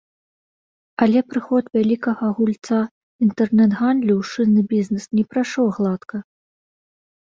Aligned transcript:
Але 1.05 1.19
прыход 1.33 1.63
вялікага 1.79 2.25
гульца 2.41 2.79
інтэрнэт-гандлю 3.27 4.13
ў 4.19 4.23
шынны 4.35 4.61
бізнэс 4.77 5.03
не 5.21 5.31
прайшоў 5.33 5.65
гладка. 5.81 6.29